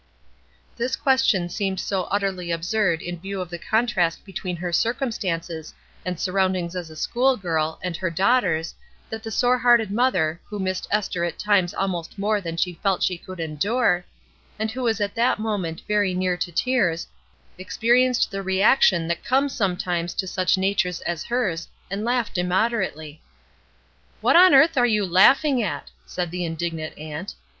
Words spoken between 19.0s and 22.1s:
that comes HOME 283 sometimes to such natures as hers, and